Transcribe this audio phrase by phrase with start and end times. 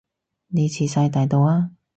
[0.47, 1.69] 你遲哂大到啊